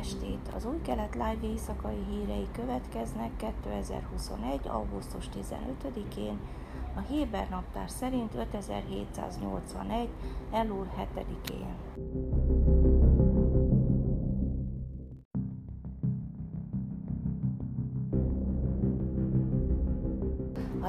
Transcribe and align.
estét! 0.00 0.50
Az 0.54 0.64
új 0.64 0.80
kelet 0.82 1.14
live 1.14 1.38
éjszakai 1.42 2.04
hírei 2.10 2.48
következnek 2.52 3.30
2021. 3.36 4.60
augusztus 4.66 5.28
15-én, 5.34 6.38
a 6.94 7.00
Héber 7.00 7.48
naptár 7.48 7.90
szerint 7.90 8.34
5781. 8.34 10.08
elúr 10.50 10.86
7-én. 11.16 12.49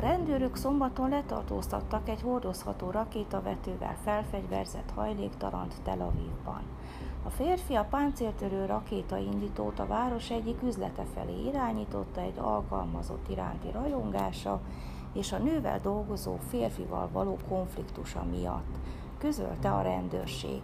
Rendőrök 0.01 0.55
szombaton 0.55 1.09
letartóztattak 1.09 2.09
egy 2.09 2.21
hordozható 2.21 2.89
rakétavetővel 2.91 3.95
felfegyverzett 4.03 4.91
hajléktalant 4.95 5.73
Tel 5.83 6.01
Avivban. 6.01 6.61
A 7.23 7.29
férfi 7.29 7.75
a 7.75 7.87
páncéltörő 7.89 8.65
rakétaindítót 8.65 9.79
a 9.79 9.87
város 9.87 10.29
egyik 10.29 10.63
üzlete 10.63 11.03
felé 11.13 11.45
irányította 11.45 12.21
egy 12.21 12.37
alkalmazott 12.37 13.29
iránti 13.29 13.71
rajongása 13.71 14.61
és 15.13 15.31
a 15.31 15.37
nővel 15.37 15.79
dolgozó 15.79 16.37
férfival 16.49 17.09
való 17.11 17.37
konfliktusa 17.49 18.23
miatt, 18.23 18.75
közölte 19.17 19.71
a 19.71 19.81
rendőrség. 19.81 20.61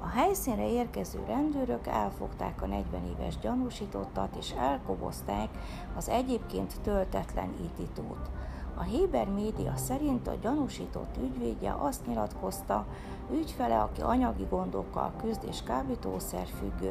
A 0.00 0.06
helyszínre 0.06 0.70
érkező 0.70 1.24
rendőrök 1.26 1.86
elfogták 1.86 2.62
a 2.62 2.66
40 2.66 3.04
éves 3.04 3.38
gyanúsítottat 3.38 4.36
és 4.36 4.50
elkobozták 4.50 5.48
az 5.96 6.08
egyébként 6.08 6.80
töltetlen 6.82 7.54
ítítót. 7.64 8.30
A 8.76 8.82
Héber 8.82 9.28
média 9.28 9.76
szerint 9.76 10.28
a 10.28 10.34
gyanúsított 10.40 11.16
ügyvédje 11.22 11.74
azt 11.78 12.06
nyilatkozta, 12.06 12.86
ügyfele, 13.32 13.80
aki 13.80 14.00
anyagi 14.00 14.46
gondokkal 14.50 15.12
küzd 15.20 15.44
és 15.48 15.62
kábítószer 15.62 16.48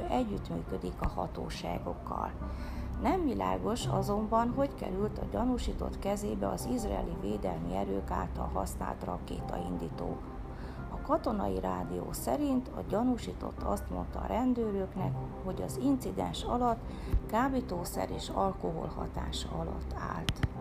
együttműködik 0.09 0.93
a 0.99 1.07
hatóságokkal. 1.07 2.31
Nem 3.01 3.23
világos 3.23 3.85
azonban, 3.85 4.53
hogy 4.55 4.75
került 4.75 5.17
a 5.17 5.25
gyanúsított 5.31 5.99
kezébe 5.99 6.47
az 6.47 6.67
izraeli 6.73 7.15
védelmi 7.21 7.75
erők 7.75 8.11
által 8.11 8.49
használt 8.53 9.03
rakétaindító. 9.03 10.17
A 10.91 11.01
katonai 11.07 11.59
rádió 11.59 12.07
szerint 12.11 12.67
a 12.67 12.81
gyanúsított 12.89 13.63
azt 13.63 13.89
mondta 13.89 14.19
a 14.19 14.27
rendőröknek, 14.27 15.11
hogy 15.43 15.61
az 15.61 15.79
incidens 15.83 16.43
alatt 16.43 16.81
kábítószer 17.27 18.09
és 18.11 18.29
alkohol 18.29 18.91
hatása 18.95 19.49
alatt 19.51 19.93
állt. 20.15 20.52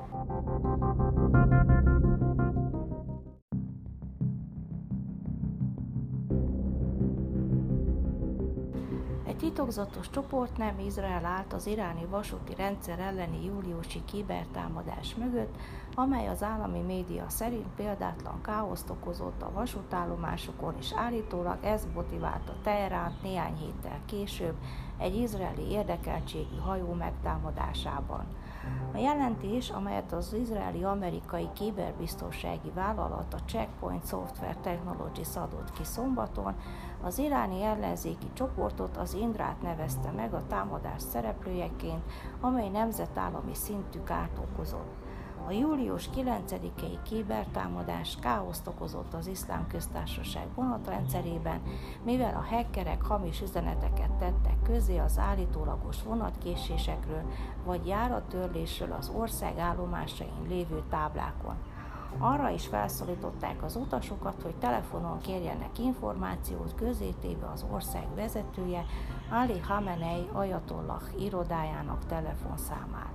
Egy 9.27 9.37
titokzatos 9.37 10.11
csoport 10.11 10.57
nem 10.57 10.79
Izrael 10.79 11.25
állt 11.25 11.53
az 11.53 11.67
iráni 11.67 12.05
vasúti 12.11 12.55
rendszer 12.55 12.99
elleni 12.99 13.45
júliusi 13.45 14.05
kibertámadás 14.05 15.15
mögött, 15.15 15.57
amely 15.95 16.29
az 16.29 16.43
állami 16.43 16.81
média 16.81 17.29
szerint 17.29 17.75
példátlan 17.77 18.41
káoszt 18.43 18.91
okozott 18.91 19.43
a 19.43 19.53
vasútállomásokon, 19.53 20.75
és 20.79 20.93
állítólag 20.97 21.65
ez 21.65 21.87
motiválta 21.95 22.55
Teheránt 22.63 23.23
néhány 23.23 23.57
héttel 23.57 24.01
később 24.07 24.55
egy 24.99 25.17
izraeli 25.17 25.71
érdekeltségű 25.71 26.57
hajó 26.57 26.93
megtámadásában. 26.93 28.27
A 28.95 28.99
jelentés, 28.99 29.71
amelyet 29.71 30.13
az 30.13 30.33
izraeli-amerikai 30.33 31.49
kiberbiztonsági 31.53 32.71
vállalat 32.75 33.35
a 33.35 33.45
Checkpoint 33.47 34.07
Software 34.07 34.57
Technologies 34.63 35.37
adott 35.37 35.73
ki 35.73 35.85
szombaton, 35.85 36.55
az 37.03 37.19
iráni 37.19 37.63
ellenzéki 37.63 38.27
csoportot 38.33 38.97
az 38.97 39.15
Indrát 39.15 39.63
nevezte 39.63 40.11
meg 40.11 40.35
a 40.35 40.47
támadás 40.49 41.03
szereplőjeként, 41.03 42.03
amely 42.41 42.69
nemzetállami 42.69 43.55
szintű 43.55 44.03
kárt 44.03 44.39
okozott. 44.39 45.02
A 45.47 45.51
július 45.51 46.09
9-i 46.17 46.99
kibertámadás 47.03 48.17
káoszt 48.21 48.67
okozott 48.67 49.15
az 49.15 49.27
iszlám 49.27 49.67
köztársaság 49.67 50.47
vonatrendszerében, 50.55 51.63
mivel 52.05 52.35
a 52.35 52.55
hackerek 52.55 53.03
hamis 53.03 53.41
üzeneteket 53.41 54.11
tettek 54.11 54.63
közé 54.63 54.99
az 54.99 55.19
állítólagos 55.19 56.03
vonatkésésekről 56.03 57.23
vagy 57.65 57.87
járattörlésről 57.87 58.93
az 58.93 59.11
ország 59.15 59.59
állomásain 59.59 60.47
lévő 60.49 60.83
táblákon. 60.91 61.55
Arra 62.19 62.49
is 62.49 62.67
felszólították 62.67 63.63
az 63.63 63.77
utasokat, 63.77 64.43
hogy 64.43 64.55
telefonon 64.55 65.21
kérjenek 65.21 65.79
információt 65.79 66.75
közétébe 66.75 67.47
az 67.53 67.65
ország 67.73 68.07
vezetője, 68.15 68.85
Ali 69.31 69.59
Hamenei 69.59 70.29
Ayatollah 70.33 71.03
irodájának 71.19 72.07
telefonszámát. 72.07 73.13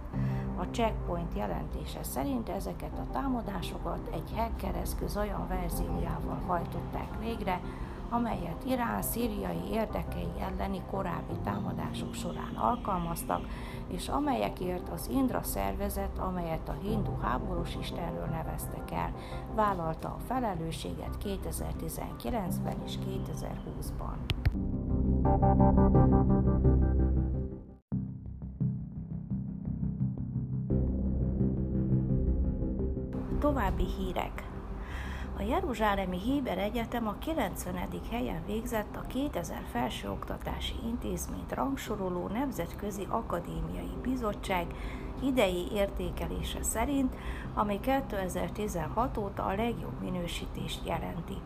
A 0.58 0.64
checkpoint 0.72 1.36
jelentése 1.36 2.04
szerint 2.04 2.50
ezeket 2.50 2.98
a 2.98 3.12
támadásokat 3.12 4.00
egy 4.14 4.32
hacker 4.36 4.76
eszköz 4.76 5.18
olyan 5.18 5.48
verziójával 5.48 6.42
hajtották 6.48 7.20
végre, 7.20 7.62
amelyet 8.10 8.64
Irán 8.66 9.02
szíriai 9.02 9.70
érdekei 9.72 10.32
elleni 10.40 10.82
korábbi 10.90 11.34
támadások 11.44 12.14
során 12.14 12.56
alkalmaztak, 12.56 13.42
és 13.88 14.08
amelyekért 14.08 14.90
az 14.90 15.10
Indra 15.12 15.44
szervezet, 15.44 16.18
amelyet 16.18 16.70
a 16.70 16.76
hindu 16.82 17.18
háborús 17.22 17.76
istenről 17.80 18.26
neveztek 18.26 18.92
el, 18.92 19.14
vállalta 19.56 20.08
a 20.08 20.20
felelősséget 20.28 21.18
2019-ben 21.24 22.78
és 22.86 22.98
2020-ban. 22.98 24.16
További 33.40 33.86
hírek 33.98 34.44
a 35.38 35.42
Jeruzsálemi 35.42 36.20
Héber 36.20 36.58
Egyetem 36.58 37.08
a 37.08 37.16
90. 37.20 37.76
helyen 38.12 38.44
végzett 38.46 38.96
a 38.96 39.08
2000 39.08 39.64
felsőoktatási 39.72 40.76
intézményt 40.86 41.54
rangsoroló 41.54 42.28
Nemzetközi 42.28 43.06
Akadémiai 43.10 43.98
Bizottság 44.02 44.66
idei 45.24 45.68
értékelése 45.74 46.64
szerint, 46.64 47.16
ami 47.54 47.80
2016 47.80 49.18
óta 49.18 49.44
a 49.46 49.56
legjobb 49.56 50.02
minősítést 50.02 50.86
jelenti. 50.86 51.38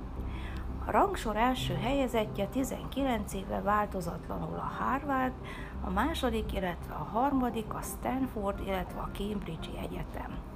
A 0.86 0.92
rangsor 0.92 1.36
első 1.36 1.74
helyezettje 1.74 2.46
19 2.48 3.34
éve 3.34 3.62
változatlanul 3.62 4.56
a 4.56 4.72
Harvard, 4.80 5.34
a 5.82 5.90
második, 5.90 6.54
illetve 6.54 6.94
a 6.94 7.10
harmadik 7.12 7.74
a 7.74 7.82
Stanford, 7.82 8.60
illetve 8.68 9.00
a 9.00 9.10
Cambridge 9.14 9.70
Egyetem. 9.82 10.52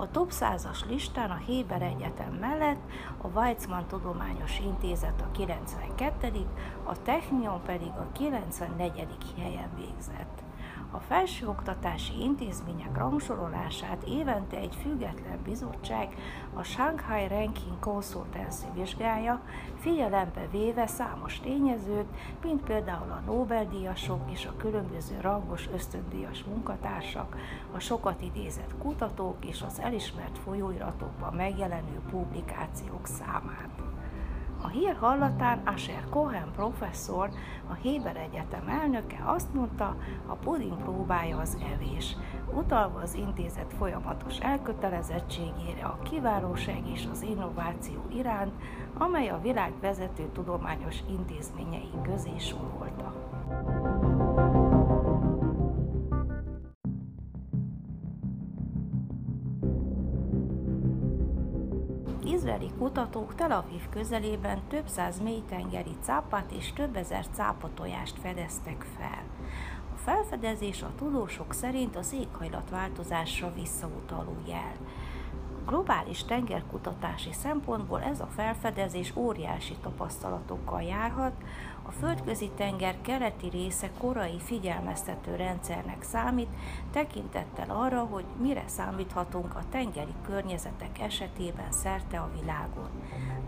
A 0.00 0.10
top 0.10 0.30
100-as 0.32 0.88
listán 0.88 1.30
a 1.30 1.36
Héber 1.46 1.82
Egyetem 1.82 2.32
mellett 2.32 2.80
a 3.22 3.26
Weizmann 3.26 3.86
Tudományos 3.88 4.58
Intézet 4.60 5.20
a 5.20 5.30
92., 5.30 6.46
a 6.84 7.02
Technion 7.02 7.62
pedig 7.62 7.88
a 7.88 8.12
94. 8.12 9.06
helyen 9.38 9.70
végzett. 9.76 10.42
A 10.90 10.98
felsőoktatási 10.98 12.12
intézmények 12.22 12.96
rangsorolását 12.96 14.02
évente 14.02 14.56
egy 14.56 14.76
független 14.82 15.38
bizottság, 15.44 16.14
a 16.54 16.62
Shanghai 16.62 17.28
Ranking 17.28 17.78
Consultancy 17.80 18.66
vizsgálja, 18.74 19.40
figyelembe 19.76 20.46
véve 20.50 20.86
számos 20.86 21.40
tényezőt, 21.40 22.08
mint 22.42 22.64
például 22.64 23.10
a 23.10 23.22
Nobel-díjasok 23.26 24.30
és 24.30 24.46
a 24.46 24.56
különböző 24.56 25.20
rangos 25.20 25.68
ösztöndíjas 25.72 26.44
munkatársak, 26.44 27.36
a 27.74 27.78
sokat 27.78 28.22
idézett 28.22 28.74
kutatók 28.78 29.44
és 29.44 29.62
az 29.62 29.80
elismert 29.80 30.38
folyóiratokban 30.38 31.34
megjelenő 31.34 32.00
publikációk 32.10 33.06
számát. 33.06 33.68
A 34.62 34.68
hír 34.68 34.96
hallatán 34.96 35.60
Asher 35.64 36.04
Cohen 36.10 36.52
professzor, 36.56 37.30
a 37.68 37.74
Héber 37.74 38.16
Egyetem 38.16 38.68
elnöke 38.68 39.22
azt 39.24 39.54
mondta, 39.54 39.96
a 40.26 40.34
puding 40.34 40.82
próbája 40.82 41.38
az 41.38 41.56
evés, 41.74 42.16
utalva 42.54 43.00
az 43.00 43.14
intézet 43.14 43.72
folyamatos 43.78 44.38
elkötelezettségére 44.38 45.84
a 45.84 45.98
kiválóság 46.02 46.88
és 46.92 47.06
az 47.10 47.22
innováció 47.22 48.04
iránt, 48.12 48.52
amely 48.98 49.28
a 49.28 49.40
világ 49.40 49.72
vezető 49.80 50.28
tudományos 50.32 50.96
intézményei 51.08 51.90
közé 52.02 52.38
sorolta. 52.38 53.27
Izraeli 62.38 62.70
kutatók 62.78 63.34
Tel 63.34 63.50
Aviv 63.50 63.88
közelében 63.90 64.60
több 64.68 64.86
száz 64.88 65.20
mélytengeri 65.20 65.96
cápát 66.02 66.50
és 66.50 66.72
több 66.72 66.96
ezer 66.96 67.26
cápatojást 67.32 68.18
fedeztek 68.18 68.86
fel. 68.98 69.24
A 69.94 69.96
felfedezés 69.96 70.82
a 70.82 70.92
tudósok 70.96 71.52
szerint 71.52 71.96
az 71.96 72.12
éghajlatváltozásra 72.12 73.52
visszautaló 73.54 74.36
jel. 74.46 74.76
Globális 75.68 76.24
tengerkutatási 76.24 77.32
szempontból 77.32 78.02
ez 78.02 78.20
a 78.20 78.28
felfedezés 78.34 79.12
óriási 79.16 79.76
tapasztalatokkal 79.82 80.82
járhat, 80.82 81.32
a 81.82 81.90
földközi 81.90 82.50
tenger 82.56 83.00
keleti 83.00 83.48
része 83.48 83.90
korai 83.98 84.38
figyelmeztető 84.38 85.36
rendszernek 85.36 86.02
számít, 86.02 86.48
tekintettel 86.92 87.70
arra, 87.70 88.00
hogy 88.04 88.24
mire 88.40 88.62
számíthatunk 88.66 89.54
a 89.54 89.68
tengeri 89.70 90.14
környezetek 90.26 91.00
esetében 91.00 91.72
szerte 91.72 92.18
a 92.18 92.30
világon. 92.40 92.88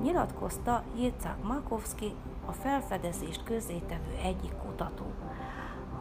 Nyilatkozta 0.02 0.82
Jacek 0.96 1.43
Makovsky, 1.43 2.14
a 2.46 2.52
felfedezést 2.52 3.43
közzétevő 3.43 4.14
egyik 4.25 4.52
kutató. 4.66 5.06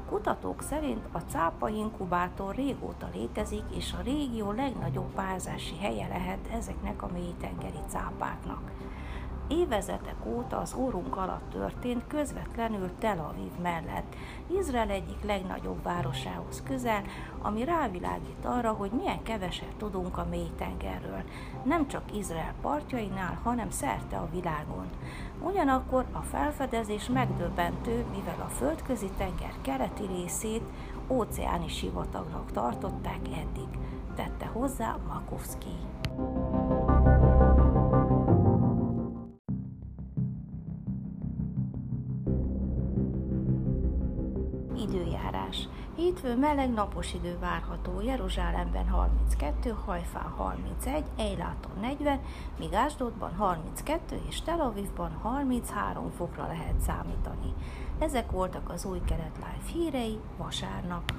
Kutatók 0.09 0.61
szerint 0.61 1.05
a 1.11 1.17
cápa 1.17 1.69
inkubátor 1.69 2.55
régóta 2.55 3.09
létezik, 3.13 3.63
és 3.75 3.93
a 3.93 4.01
régió 4.03 4.51
legnagyobb 4.51 5.13
párzási 5.13 5.77
helye 5.77 6.07
lehet 6.07 6.47
ezeknek 6.51 7.01
a 7.01 7.09
mélytengeri 7.13 7.79
cápáknak 7.87 8.71
évezetek 9.49 10.15
óta 10.25 10.57
az 10.57 10.75
órunk 10.77 11.17
alatt 11.17 11.49
történt 11.49 12.03
közvetlenül 12.07 12.89
Tel 12.99 13.19
Aviv 13.19 13.51
mellett, 13.61 14.15
Izrael 14.59 14.89
egyik 14.89 15.23
legnagyobb 15.23 15.83
városához 15.83 16.63
közel, 16.65 17.01
ami 17.41 17.63
rávilágít 17.63 18.45
arra, 18.45 18.71
hogy 18.71 18.91
milyen 18.91 19.23
keveset 19.23 19.75
tudunk 19.77 20.17
a 20.17 20.27
mélytengerről, 20.29 21.23
nem 21.63 21.87
csak 21.87 22.17
Izrael 22.17 22.53
partjainál, 22.61 23.39
hanem 23.43 23.69
szerte 23.69 24.17
a 24.17 24.29
világon. 24.31 24.89
Ugyanakkor 25.41 26.05
a 26.11 26.21
felfedezés 26.21 27.07
megdöbbentő, 27.07 28.05
mivel 28.11 28.45
a 28.45 28.49
földközi 28.49 29.09
tenger 29.17 29.53
keleti 29.61 30.05
részét 30.05 30.63
óceáni 31.07 31.67
sivatagnak 31.67 32.51
tartották 32.51 33.27
eddig, 33.27 33.79
tette 34.15 34.45
hozzá 34.45 34.97
Makovsky. 35.07 35.75
Időjárás. 44.99 45.67
Hétfő 45.95 46.37
meleg 46.37 46.73
napos 46.73 47.13
idő 47.13 47.37
várható, 47.39 48.01
Jeruzsálemben 48.01 48.87
32, 48.87 49.75
Hajfán 49.85 50.33
31, 50.37 51.03
Eiláton 51.17 51.71
40, 51.81 52.19
míg 52.57 52.73
Ásdodban 52.73 53.35
32 53.35 54.21
és 54.27 54.41
Tel 54.41 54.59
Avivban 54.59 55.11
33 55.21 56.09
fokra 56.11 56.47
lehet 56.47 56.79
számítani. 56.79 57.53
Ezek 57.99 58.31
voltak 58.31 58.69
az 58.69 58.85
új 58.85 59.01
kelet 59.05 59.35
live 59.35 59.71
hírei 59.73 60.19
vasárnap. 60.37 61.11